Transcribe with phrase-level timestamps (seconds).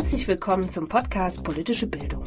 [0.00, 2.24] Herzlich willkommen zum Podcast Politische Bildung.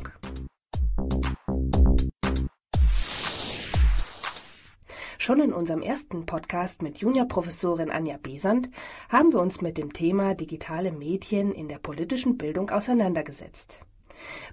[5.18, 8.70] Schon in unserem ersten Podcast mit Juniorprofessorin Anja Besant
[9.10, 13.80] haben wir uns mit dem Thema digitale Medien in der politischen Bildung auseinandergesetzt.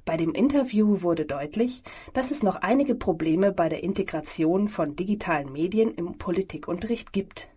[0.06, 1.82] Bei dem Interview wurde deutlich,
[2.14, 7.48] dass es noch einige Probleme bei der Integration von digitalen Medien im Politikunterricht gibt.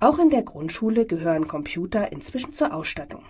[0.00, 3.24] Auch in der Grundschule gehören Computer inzwischen zur Ausstattung.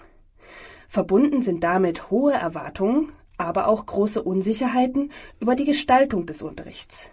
[0.89, 7.11] Verbunden sind damit hohe Erwartungen, aber auch große Unsicherheiten über die Gestaltung des Unterrichts.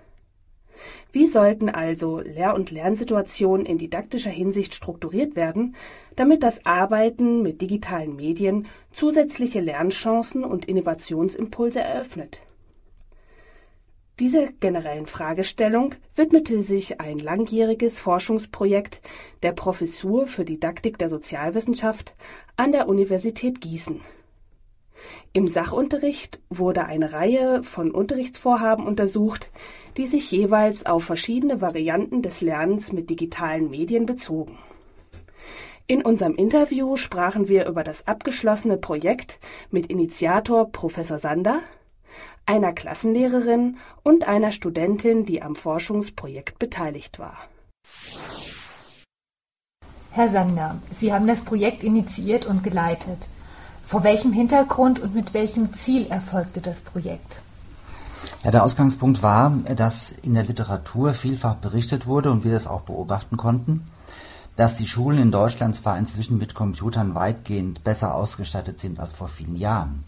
[1.11, 5.75] Wie sollten also Lehr- und Lernsituationen in didaktischer Hinsicht strukturiert werden,
[6.16, 12.39] damit das Arbeiten mit digitalen Medien zusätzliche Lernchancen und Innovationsimpulse eröffnet?
[14.19, 19.02] Dieser generellen Fragestellung widmete sich ein langjähriges Forschungsprojekt
[19.44, 22.16] der Professur für Didaktik der Sozialwissenschaft
[22.55, 23.99] an der Universität Gießen.
[25.33, 29.52] Im Sachunterricht wurde eine Reihe von Unterrichtsvorhaben untersucht,
[29.97, 34.57] die sich jeweils auf verschiedene Varianten des Lernens mit digitalen Medien bezogen.
[35.88, 39.39] In unserem Interview sprachen wir über das abgeschlossene Projekt
[39.72, 41.59] mit Initiator Professor Sander,
[42.45, 47.38] einer Klassenlehrerin und einer Studentin, die am Forschungsprojekt beteiligt war.
[50.11, 53.27] Herr Sander, Sie haben das Projekt initiiert und geleitet.
[53.85, 57.41] Vor welchem Hintergrund und mit welchem Ziel erfolgte das Projekt?
[58.43, 62.81] Ja, der Ausgangspunkt war, dass in der Literatur vielfach berichtet wurde und wir das auch
[62.81, 63.88] beobachten konnten,
[64.55, 69.27] dass die Schulen in Deutschland zwar inzwischen mit Computern weitgehend besser ausgestattet sind als vor
[69.27, 70.03] vielen Jahren,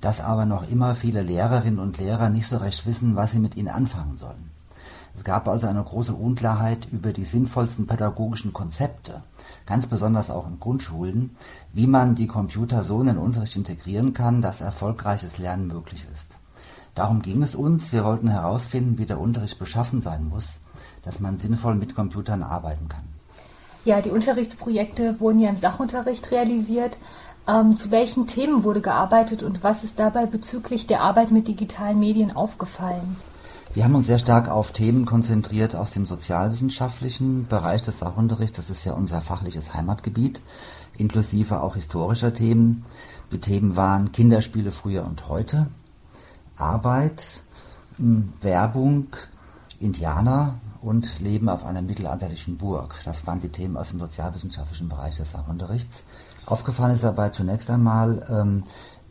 [0.00, 3.56] dass aber noch immer viele Lehrerinnen und Lehrer nicht so recht wissen, was sie mit
[3.56, 4.50] ihnen anfangen sollen.
[5.14, 9.22] Es gab also eine große Unklarheit über die sinnvollsten pädagogischen Konzepte,
[9.66, 11.36] ganz besonders auch in Grundschulen,
[11.72, 16.38] wie man die Computer so in den Unterricht integrieren kann, dass erfolgreiches Lernen möglich ist.
[16.94, 17.92] Darum ging es uns.
[17.92, 20.60] Wir wollten herausfinden, wie der Unterricht beschaffen sein muss,
[21.02, 22.99] dass man sinnvoll mit Computern arbeiten kann.
[23.90, 26.96] Ja, die Unterrichtsprojekte wurden ja im Sachunterricht realisiert.
[27.48, 31.98] Ähm, zu welchen Themen wurde gearbeitet und was ist dabei bezüglich der Arbeit mit digitalen
[31.98, 33.16] Medien aufgefallen?
[33.74, 38.56] Wir haben uns sehr stark auf Themen konzentriert aus dem sozialwissenschaftlichen Bereich des Sachunterrichts.
[38.56, 40.40] Das ist ja unser fachliches Heimatgebiet,
[40.96, 42.84] inklusive auch historischer Themen.
[43.32, 45.66] Die Themen waren Kinderspiele früher und heute,
[46.56, 47.42] Arbeit,
[47.98, 49.08] Werbung,
[49.80, 52.94] Indianer und Leben auf einer mittelalterlichen Burg.
[53.04, 56.04] Das waren die Themen aus dem sozialwissenschaftlichen Bereich des Sachunterrichts.
[56.46, 58.64] Aufgefallen ist dabei zunächst einmal, ähm,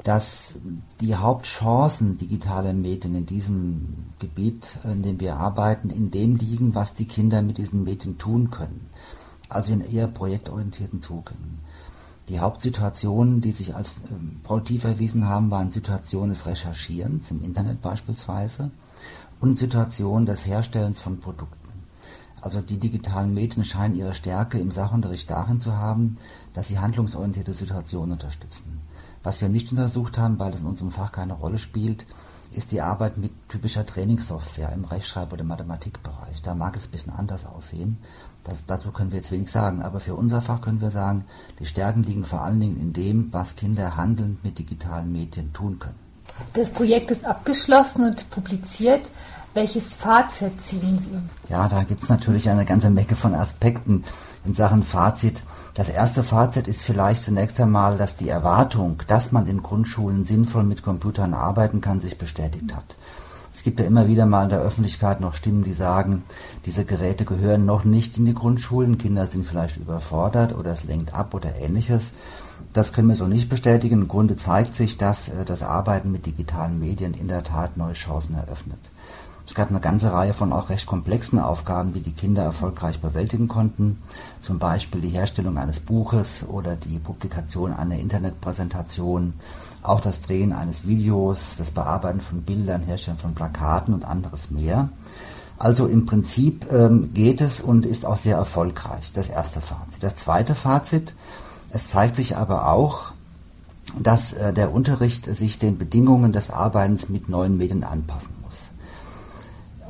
[0.03, 0.55] dass
[1.01, 6.93] die Hauptchancen digitaler Medien in diesem Gebiet, in dem wir arbeiten, in dem liegen, was
[6.93, 8.89] die Kinder mit diesen Medien tun können.
[9.49, 11.59] Also in eher projektorientierten Zugängen.
[12.29, 17.81] Die Hauptsituationen, die sich als ähm, produktiv erwiesen haben, waren Situationen des Recherchierens, im Internet
[17.81, 18.69] beispielsweise,
[19.39, 21.58] und Situationen des Herstellens von Produkten.
[22.41, 26.17] Also die digitalen Medien scheinen ihre Stärke im Sachunterricht darin zu haben,
[26.53, 28.81] dass sie handlungsorientierte Situationen unterstützen.
[29.23, 32.05] Was wir nicht untersucht haben, weil es in unserem Fach keine Rolle spielt,
[32.51, 36.41] ist die Arbeit mit typischer Trainingssoftware im Rechtschreib- oder Mathematikbereich.
[36.41, 37.97] Da mag es ein bisschen anders aussehen.
[38.43, 39.81] Das, dazu können wir jetzt wenig sagen.
[39.83, 41.25] Aber für unser Fach können wir sagen,
[41.59, 45.77] die Stärken liegen vor allen Dingen in dem, was Kinder handelnd mit digitalen Medien tun
[45.77, 45.99] können.
[46.53, 49.11] Das Projekt ist abgeschlossen und publiziert.
[49.53, 51.51] Welches Fazit ziehen Sie?
[51.51, 54.03] Ja, da gibt es natürlich eine ganze Menge von Aspekten
[54.45, 55.43] in Sachen Fazit.
[55.73, 60.63] Das erste Fazit ist vielleicht zunächst einmal, dass die Erwartung, dass man in Grundschulen sinnvoll
[60.63, 62.95] mit Computern arbeiten kann, sich bestätigt hat.
[63.51, 66.23] Es gibt ja immer wieder mal in der Öffentlichkeit noch Stimmen, die sagen,
[66.65, 71.15] diese Geräte gehören noch nicht in die Grundschulen, Kinder sind vielleicht überfordert oder es lenkt
[71.15, 72.11] ab oder ähnliches.
[72.71, 74.03] Das können wir so nicht bestätigen.
[74.03, 77.93] Im Grunde zeigt sich, dass äh, das Arbeiten mit digitalen Medien in der Tat neue
[77.93, 78.79] Chancen eröffnet.
[79.49, 83.47] Es gab eine ganze Reihe von auch recht komplexen Aufgaben, die die Kinder erfolgreich bewältigen
[83.47, 83.99] konnten.
[84.41, 89.33] Zum Beispiel die Herstellung eines Buches oder die Publikation einer Internetpräsentation,
[89.81, 94.89] auch das Drehen eines Videos, das Bearbeiten von Bildern, Herstellen von Plakaten und anderes mehr.
[95.57, 100.03] Also im Prinzip ähm, geht es und ist auch sehr erfolgreich, das erste Fazit.
[100.03, 101.15] Das zweite Fazit,
[101.71, 103.13] es zeigt sich aber auch,
[103.97, 108.39] dass äh, der Unterricht sich den Bedingungen des Arbeitens mit neuen Medien anpassen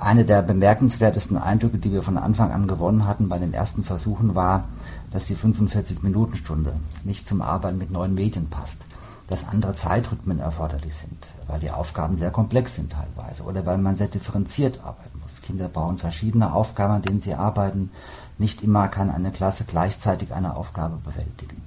[0.02, 4.36] eine der bemerkenswertesten Eindrücke, die wir von Anfang an gewonnen hatten bei den ersten Versuchen,
[4.36, 4.66] war,
[5.12, 8.86] dass die 45-Minuten-Stunde nicht zum Arbeiten mit neuen Medien passt,
[9.28, 13.98] dass andere Zeitrhythmen erforderlich sind, weil die Aufgaben sehr komplex sind teilweise oder weil man
[13.98, 15.42] sehr differenziert arbeiten muss.
[15.42, 17.92] Kinder brauchen verschiedene Aufgaben, an denen sie arbeiten.
[18.38, 21.62] Nicht immer kann eine Klasse gleichzeitig eine Aufgabe bewältigen.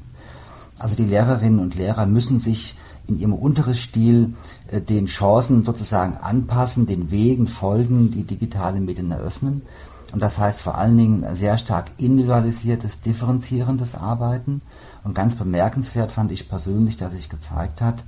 [0.78, 2.76] Also die Lehrerinnen und Lehrer müssen sich
[3.06, 4.34] in ihrem Unterrichtsstil
[4.68, 9.62] äh, den Chancen sozusagen anpassen, den Wegen folgen, die digitale Medien eröffnen.
[10.12, 14.60] Und das heißt vor allen Dingen sehr stark individualisiertes, differenzierendes Arbeiten.
[15.04, 18.04] Und ganz bemerkenswert fand ich persönlich, dass sich gezeigt hat,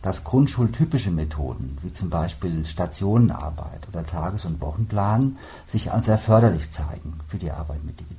[0.00, 5.36] dass grundschultypische Methoden, wie zum Beispiel Stationenarbeit oder Tages- und Wochenplan,
[5.66, 8.17] sich als sehr förderlich zeigen für die Arbeit mit digitalen Medien.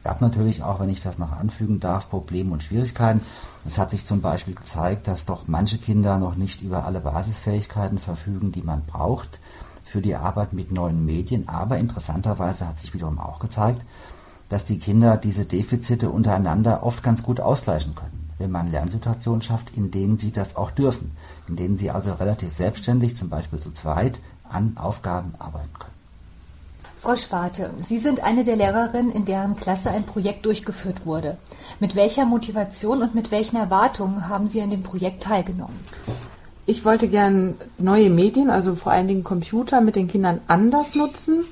[0.00, 3.20] Es gab natürlich auch, wenn ich das noch anfügen darf, Probleme und Schwierigkeiten.
[3.66, 7.98] Es hat sich zum Beispiel gezeigt, dass doch manche Kinder noch nicht über alle Basisfähigkeiten
[7.98, 9.40] verfügen, die man braucht
[9.84, 11.50] für die Arbeit mit neuen Medien.
[11.50, 13.82] Aber interessanterweise hat sich wiederum auch gezeigt,
[14.48, 19.76] dass die Kinder diese Defizite untereinander oft ganz gut ausgleichen können, wenn man Lernsituationen schafft,
[19.76, 21.10] in denen sie das auch dürfen,
[21.46, 24.18] in denen sie also relativ selbstständig, zum Beispiel zu zweit,
[24.48, 25.79] an Aufgaben arbeiten können.
[27.00, 31.38] Frau Schwarte, Sie sind eine der Lehrerinnen, in deren Klasse ein Projekt durchgeführt wurde.
[31.78, 35.80] Mit welcher Motivation und mit welchen Erwartungen haben Sie an dem Projekt teilgenommen?
[36.66, 41.46] Ich wollte gern neue Medien, also vor allen Dingen Computer, mit den Kindern anders nutzen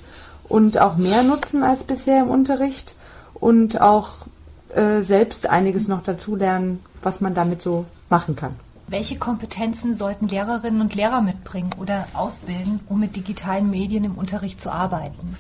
[0.49, 2.95] und auch mehr nutzen als bisher im Unterricht
[3.33, 4.27] und auch
[4.75, 8.55] äh, selbst einiges noch dazu lernen, was man damit so machen kann.
[8.91, 14.63] Welche Kompetenzen sollten Lehrerinnen und Lehrer mitbringen oder ausbilden, um mit digitalen Medien im Unterricht
[14.63, 15.37] zu arbeiten?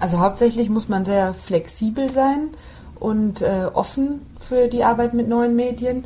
[0.00, 2.48] Also hauptsächlich muss man sehr flexibel sein
[2.98, 6.04] und äh, offen für die Arbeit mit neuen Medien.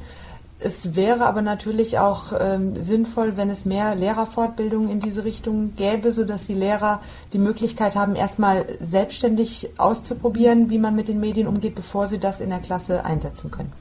[0.58, 6.12] Es wäre aber natürlich auch ähm, sinnvoll, wenn es mehr Lehrerfortbildungen in diese Richtung gäbe,
[6.12, 7.00] sodass die Lehrer
[7.32, 12.42] die Möglichkeit haben, erstmal selbstständig auszuprobieren, wie man mit den Medien umgeht, bevor sie das
[12.42, 13.72] in der Klasse einsetzen können.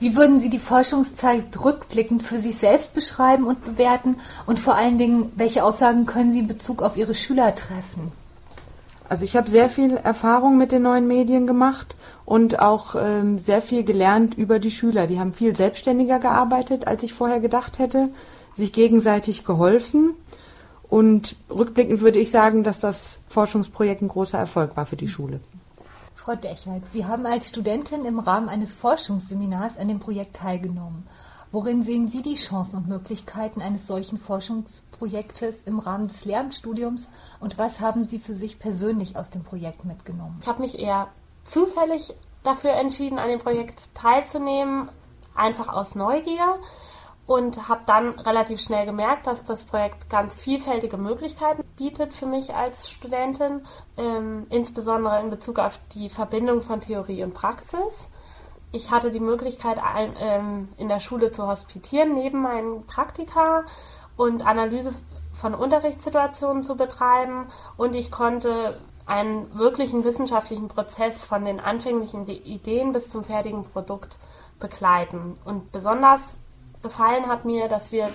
[0.00, 4.16] Wie würden Sie die Forschungszeit rückblickend für sich selbst beschreiben und bewerten?
[4.46, 8.12] Und vor allen Dingen, welche Aussagen können Sie in Bezug auf Ihre Schüler treffen?
[9.08, 13.62] Also ich habe sehr viel Erfahrung mit den neuen Medien gemacht und auch ähm, sehr
[13.62, 15.06] viel gelernt über die Schüler.
[15.06, 18.10] Die haben viel selbstständiger gearbeitet, als ich vorher gedacht hätte,
[18.54, 20.14] sich gegenseitig geholfen.
[20.88, 25.40] Und rückblickend würde ich sagen, dass das Forschungsprojekt ein großer Erfolg war für die Schule.
[26.28, 31.08] Frau Dechert, Sie haben als Studentin im Rahmen eines Forschungsseminars an dem Projekt teilgenommen.
[31.52, 37.08] Worin sehen Sie die Chancen und Möglichkeiten eines solchen Forschungsprojektes im Rahmen des Lehramtsstudiums
[37.40, 40.36] und was haben Sie für sich persönlich aus dem Projekt mitgenommen?
[40.42, 41.08] Ich habe mich eher
[41.44, 44.90] zufällig dafür entschieden, an dem Projekt teilzunehmen,
[45.34, 46.58] einfach aus Neugier
[47.28, 52.54] und habe dann relativ schnell gemerkt, dass das Projekt ganz vielfältige Möglichkeiten bietet für mich
[52.54, 53.66] als Studentin,
[53.98, 58.08] ähm, insbesondere in Bezug auf die Verbindung von Theorie und Praxis.
[58.72, 63.64] Ich hatte die Möglichkeit, ein, ähm, in der Schule zu hospitieren, neben meinen Praktika
[64.16, 64.94] und Analyse
[65.34, 72.92] von Unterrichtssituationen zu betreiben und ich konnte einen wirklichen wissenschaftlichen Prozess von den anfänglichen Ideen
[72.92, 74.16] bis zum fertigen Produkt
[74.58, 75.36] begleiten.
[75.44, 76.38] Und besonders
[76.82, 78.10] gefallen hat mir, dass wir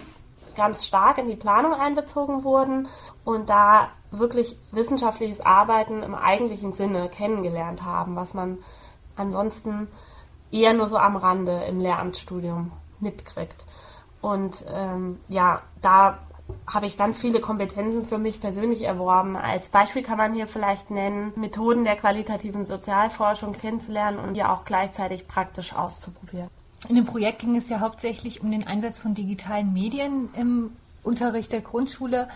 [0.55, 2.87] ganz stark in die Planung einbezogen wurden
[3.25, 8.59] und da wirklich wissenschaftliches Arbeiten im eigentlichen Sinne kennengelernt haben, was man
[9.15, 9.87] ansonsten
[10.51, 13.65] eher nur so am Rande im Lehramtsstudium mitkriegt.
[14.21, 16.19] Und ähm, ja, da
[16.67, 19.35] habe ich ganz viele Kompetenzen für mich persönlich erworben.
[19.35, 24.63] Als Beispiel kann man hier vielleicht nennen, Methoden der qualitativen Sozialforschung kennenzulernen und ja auch
[24.65, 26.49] gleichzeitig praktisch auszuprobieren.
[26.89, 30.71] In dem Projekt ging es ja hauptsächlich um den Einsatz von digitalen Medien im
[31.03, 32.27] Unterricht der Grundschule.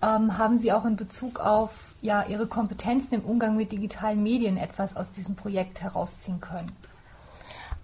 [0.00, 4.56] Ähm, haben Sie auch in Bezug auf ja, Ihre Kompetenzen im Umgang mit digitalen Medien
[4.56, 6.70] etwas aus diesem Projekt herausziehen können?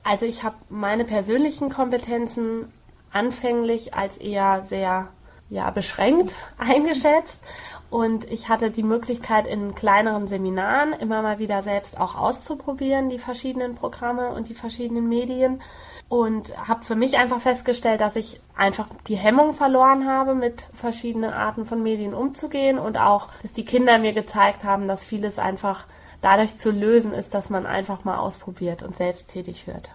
[0.04, 2.66] Also ich habe meine persönlichen Kompetenzen
[3.10, 5.08] anfänglich als eher sehr
[5.50, 7.40] ja, beschränkt eingeschätzt.
[7.90, 13.18] Und ich hatte die Möglichkeit, in kleineren Seminaren immer mal wieder selbst auch auszuprobieren, die
[13.18, 15.62] verschiedenen Programme und die verschiedenen Medien.
[16.14, 21.32] Und habe für mich einfach festgestellt, dass ich einfach die Hemmung verloren habe, mit verschiedenen
[21.32, 22.78] Arten von Medien umzugehen.
[22.78, 25.88] Und auch, dass die Kinder mir gezeigt haben, dass vieles einfach
[26.20, 29.92] dadurch zu lösen ist, dass man einfach mal ausprobiert und selbst tätig wird.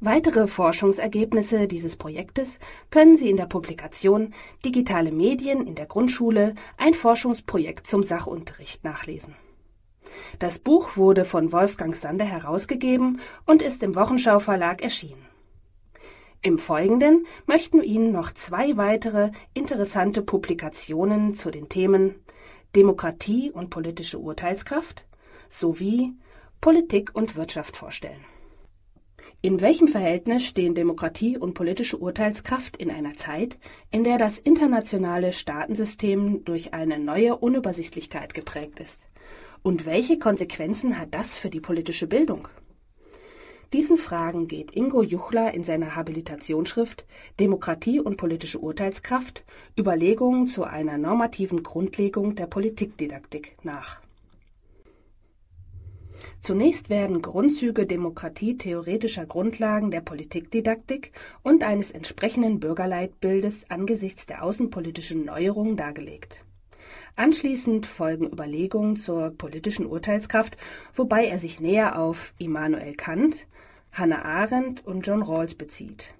[0.00, 2.58] Weitere Forschungsergebnisse dieses Projektes
[2.88, 4.32] können Sie in der Publikation
[4.64, 9.36] Digitale Medien in der Grundschule ein Forschungsprojekt zum Sachunterricht nachlesen.
[10.38, 15.26] Das Buch wurde von Wolfgang Sander herausgegeben und ist im Wochenschau Verlag erschienen.
[16.40, 22.14] Im Folgenden möchten wir Ihnen noch zwei weitere interessante Publikationen zu den Themen
[22.76, 25.04] Demokratie und politische Urteilskraft
[25.48, 26.12] sowie
[26.60, 28.24] Politik und Wirtschaft vorstellen.
[29.40, 33.58] In welchem Verhältnis stehen Demokratie und politische Urteilskraft in einer Zeit,
[33.90, 39.06] in der das internationale Staatensystem durch eine neue Unübersichtlichkeit geprägt ist?
[39.62, 42.48] Und welche Konsequenzen hat das für die politische Bildung?
[43.74, 47.04] Diesen Fragen geht Ingo Juchler in seiner Habilitationsschrift
[47.38, 49.44] Demokratie und politische Urteilskraft
[49.78, 54.00] Überlegungen zu einer normativen Grundlegung der Politikdidaktik nach.
[56.40, 61.12] Zunächst werden Grundzüge demokratietheoretischer Grundlagen der Politikdidaktik
[61.42, 66.42] und eines entsprechenden Bürgerleitbildes angesichts der außenpolitischen Neuerungen dargelegt.
[67.18, 70.56] Anschließend folgen Überlegungen zur politischen Urteilskraft,
[70.94, 73.48] wobei er sich näher auf Immanuel Kant,
[73.90, 76.14] Hannah Arendt und John Rawls bezieht.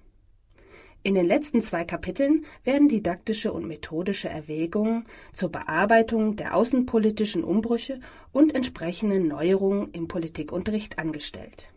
[1.05, 8.01] In den letzten zwei Kapiteln werden didaktische und methodische Erwägungen zur Bearbeitung der außenpolitischen Umbrüche
[8.33, 11.69] und entsprechenden Neuerungen im Politikunterricht angestellt.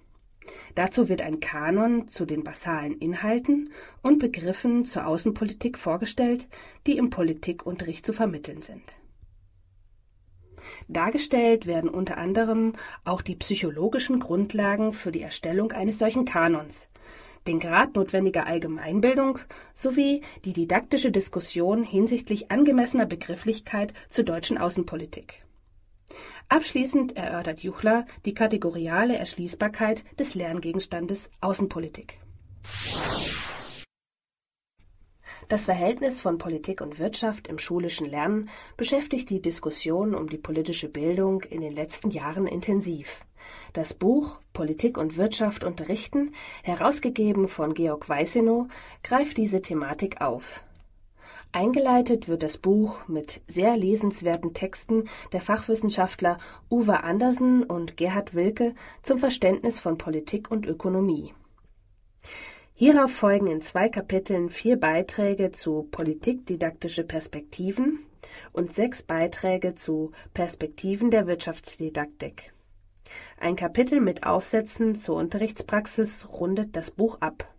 [0.74, 3.70] Dazu wird ein Kanon zu den basalen Inhalten
[4.02, 6.48] und Begriffen zur Außenpolitik vorgestellt,
[6.88, 8.96] die im Politikunterricht zu vermitteln sind.
[10.88, 12.74] Dargestellt werden unter anderem
[13.04, 16.88] auch die psychologischen Grundlagen für die Erstellung eines solchen Kanons,
[17.48, 19.40] den Grad notwendiger Allgemeinbildung
[19.74, 25.44] sowie die didaktische Diskussion hinsichtlich angemessener Begrifflichkeit zur deutschen Außenpolitik.
[26.50, 32.20] Abschließend erörtert Juchler die kategoriale Erschließbarkeit des Lerngegenstandes Außenpolitik.
[35.48, 40.90] Das Verhältnis von Politik und Wirtschaft im schulischen Lernen beschäftigt die Diskussion um die politische
[40.90, 43.26] Bildung in den letzten Jahren intensiv.
[43.74, 46.34] Das Buch Politik und Wirtschaft unterrichten,
[46.64, 48.68] herausgegeben von Georg Weißenow,
[49.04, 50.64] greift diese Thematik auf.
[51.54, 56.38] Eingeleitet wird das Buch mit sehr lesenswerten Texten der Fachwissenschaftler
[56.70, 61.34] Uwe Andersen und Gerhard Wilke zum Verständnis von Politik und Ökonomie.
[62.84, 68.00] Hierauf folgen in zwei Kapiteln vier Beiträge zu Politikdidaktische Perspektiven
[68.54, 72.54] und sechs Beiträge zu Perspektiven der Wirtschaftsdidaktik.
[73.40, 77.54] Ein Kapitel mit Aufsätzen zur Unterrichtspraxis rundet das Buch ab.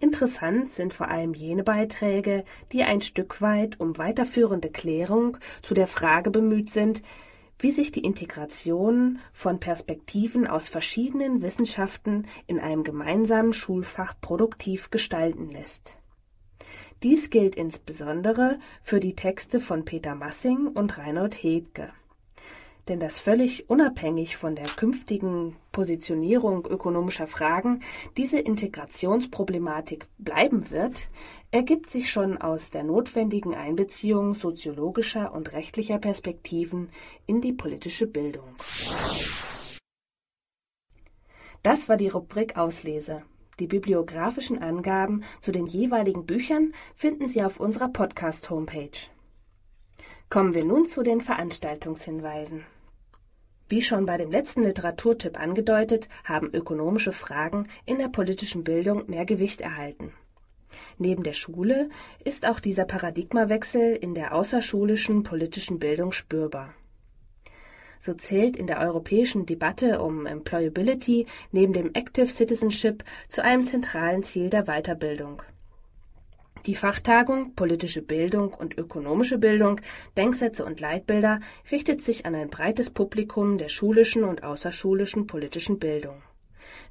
[0.00, 5.86] Interessant sind vor allem jene Beiträge, die ein Stück weit um weiterführende Klärung zu der
[5.86, 7.00] Frage bemüht sind,
[7.58, 15.50] wie sich die Integration von Perspektiven aus verschiedenen Wissenschaften in einem gemeinsamen Schulfach produktiv gestalten
[15.50, 15.96] lässt.
[17.02, 21.92] Dies gilt insbesondere für die Texte von Peter Massing und Reinhold Hedke
[22.88, 27.80] denn dass völlig unabhängig von der künftigen Positionierung ökonomischer Fragen
[28.16, 31.08] diese Integrationsproblematik bleiben wird,
[31.50, 36.90] ergibt sich schon aus der notwendigen Einbeziehung soziologischer und rechtlicher Perspektiven
[37.26, 38.54] in die politische Bildung.
[41.62, 43.22] Das war die Rubrik Auslese.
[43.58, 49.10] Die bibliografischen Angaben zu den jeweiligen Büchern finden Sie auf unserer Podcast-Homepage.
[50.28, 52.64] Kommen wir nun zu den Veranstaltungshinweisen.
[53.68, 59.24] Wie schon bei dem letzten Literaturtipp angedeutet, haben ökonomische Fragen in der politischen Bildung mehr
[59.24, 60.12] Gewicht erhalten.
[60.98, 61.88] Neben der Schule
[62.24, 66.74] ist auch dieser Paradigmawechsel in der außerschulischen politischen Bildung spürbar.
[68.00, 74.22] So zählt in der europäischen Debatte um Employability neben dem Active Citizenship zu einem zentralen
[74.22, 75.42] Ziel der Weiterbildung.
[76.66, 79.80] Die Fachtagung Politische Bildung und ökonomische Bildung,
[80.16, 81.38] Denksätze und Leitbilder
[81.70, 86.24] richtet sich an ein breites Publikum der schulischen und außerschulischen politischen Bildung.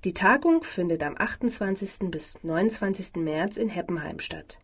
[0.06, 2.10] Die Tagung findet am 28.
[2.10, 3.18] bis 29.
[3.18, 4.58] März in Heppenheim statt.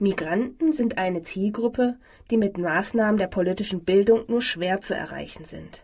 [0.00, 1.98] Migranten sind eine Zielgruppe,
[2.30, 5.82] die mit Maßnahmen der politischen Bildung nur schwer zu erreichen sind.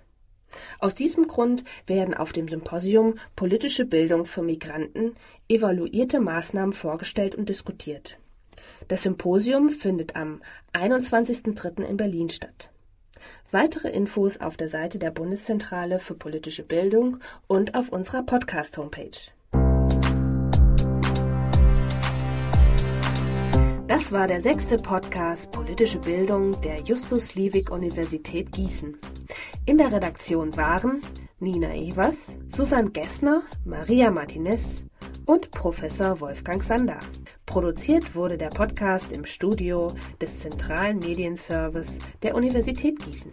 [0.79, 5.15] Aus diesem Grund werden auf dem Symposium Politische Bildung für Migranten
[5.49, 8.19] evaluierte Maßnahmen vorgestellt und diskutiert.
[8.89, 11.83] Das Symposium findet am 21.03.
[11.83, 12.71] in Berlin statt.
[13.51, 19.33] Weitere Infos auf der Seite der Bundeszentrale für politische Bildung und auf unserer Podcast-Homepage.
[23.87, 28.97] Das war der sechste Podcast Politische Bildung der Justus Liebig Universität Gießen.
[29.67, 31.01] In der Redaktion waren
[31.41, 34.85] Nina Evers, Susanne Gessner, Maria Martinez
[35.25, 37.01] und Professor Wolfgang Sander.
[37.47, 39.91] Produziert wurde der Podcast im Studio
[40.21, 43.33] des Zentralen Medienservice der Universität Gießen.